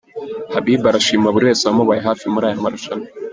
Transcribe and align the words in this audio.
Habiba 0.53 0.87
arashima 0.91 1.27
buri 1.33 1.47
wese 1.49 1.63
wamuhaye 1.67 2.01
hafi 2.07 2.25
muri 2.33 2.45
aya 2.49 2.61
marushanwa. 2.63 3.07